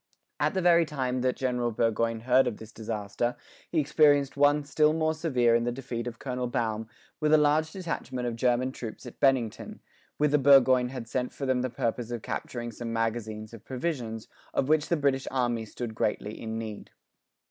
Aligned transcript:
At 0.39 0.55
the 0.55 0.63
very 0.63 0.83
time 0.83 1.21
that 1.21 1.35
General 1.35 1.69
Burgoyne 1.69 2.21
heard 2.21 2.47
of 2.47 2.57
this 2.57 2.71
disaster, 2.71 3.35
he 3.69 3.79
experienced 3.79 4.35
one 4.35 4.63
still 4.63 4.93
more 4.93 5.13
severe 5.13 5.53
in 5.53 5.63
the 5.63 5.71
defeat 5.71 6.07
of 6.07 6.17
Colonel 6.17 6.47
Baum 6.47 6.89
with 7.19 7.31
a 7.35 7.37
large 7.37 7.71
detachment 7.71 8.27
of 8.27 8.35
German 8.35 8.71
troops 8.71 9.05
at 9.05 9.19
Benington, 9.19 9.79
whither 10.17 10.39
Burgoyne 10.39 10.89
had 10.89 11.07
sent 11.07 11.31
them 11.33 11.61
for 11.61 11.61
the 11.61 11.69
purpose 11.69 12.09
of 12.09 12.23
capturing 12.23 12.71
some 12.71 12.91
magazines 12.91 13.53
of 13.53 13.63
provisions, 13.63 14.27
of 14.55 14.67
which 14.69 14.89
the 14.89 14.97
British 14.97 15.27
army 15.29 15.65
stood 15.65 15.93
greatly 15.93 16.41
in 16.41 16.57
need. 16.57 16.89